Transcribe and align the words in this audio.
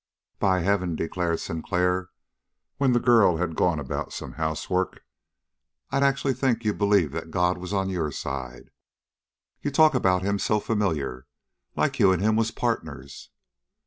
"By 0.39 0.61
heaven," 0.61 0.95
declared 0.95 1.41
Sinclair, 1.41 2.09
when 2.77 2.93
the 2.93 2.99
girl 2.99 3.37
had 3.37 3.55
gone 3.55 3.77
about 3.79 4.11
some 4.13 4.31
housework, 4.31 5.03
"I'd 5.91 6.01
actually 6.01 6.33
think 6.33 6.65
you 6.65 6.73
believed 6.73 7.13
that 7.13 7.29
God 7.29 7.59
was 7.59 7.71
on 7.71 7.87
your 7.87 8.11
side. 8.11 8.71
You 9.61 9.69
talk 9.69 9.93
about 9.93 10.23
Him 10.23 10.39
so 10.39 10.59
familiar 10.59 11.27
like 11.75 11.99
you 11.99 12.11
and 12.11 12.19
Him 12.19 12.35
was 12.35 12.49
partners." 12.49 13.29